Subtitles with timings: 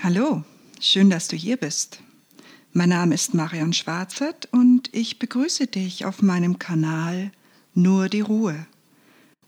[0.00, 0.44] Hallo,
[0.80, 1.98] schön, dass du hier bist.
[2.72, 7.32] Mein Name ist Marion Schwarzert und ich begrüße dich auf meinem Kanal
[7.74, 8.64] Nur die Ruhe,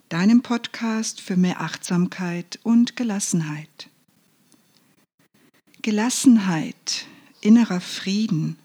[0.09, 3.89] deinem Podcast für mehr Achtsamkeit und Gelassenheit.
[5.83, 7.07] Gelassenheit,
[7.41, 8.57] innerer Frieden,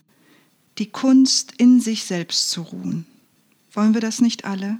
[0.79, 3.05] die Kunst in sich selbst zu ruhen.
[3.73, 4.79] Wollen wir das nicht alle?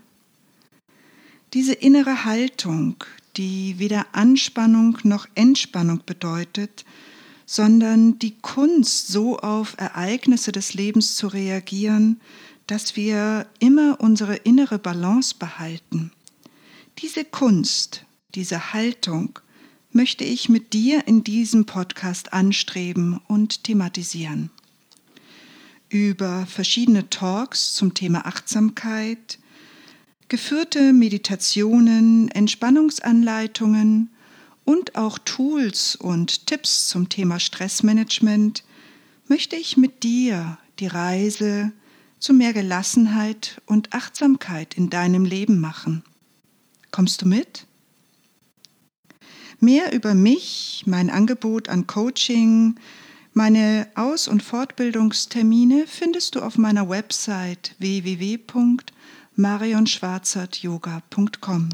[1.54, 2.96] Diese innere Haltung,
[3.38, 6.86] die weder Anspannung noch Entspannung bedeutet,
[7.46, 12.20] sondern die Kunst, so auf Ereignisse des Lebens zu reagieren,
[12.68, 16.12] dass wir immer unsere innere Balance behalten.
[17.00, 19.40] Diese Kunst, diese Haltung
[19.92, 24.50] möchte ich mit dir in diesem Podcast anstreben und thematisieren.
[25.90, 29.40] Über verschiedene Talks zum Thema Achtsamkeit,
[30.28, 34.10] geführte Meditationen, Entspannungsanleitungen
[34.64, 38.64] und auch Tools und Tipps zum Thema Stressmanagement
[39.28, 41.72] möchte ich mit dir die Reise
[42.20, 46.04] zu mehr Gelassenheit und Achtsamkeit in deinem Leben machen.
[46.92, 47.68] Kommst du mit?
[49.60, 52.76] Mehr über mich, mein Angebot an Coaching,
[53.34, 57.76] meine Aus- und Fortbildungstermine findest du auf meiner Website
[59.36, 61.70] www.marionschwarzertyoga.com.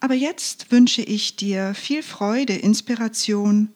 [0.00, 3.68] Aber jetzt wünsche ich dir viel Freude, Inspiration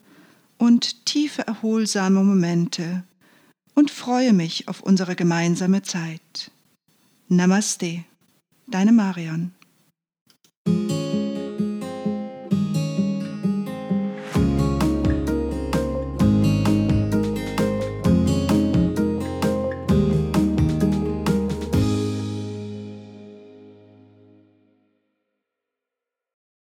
[0.59, 3.05] und tiefe erholsame Momente
[3.75, 6.51] und freue mich auf unsere gemeinsame Zeit.
[7.29, 8.05] Namaste,
[8.67, 9.53] deine Marion.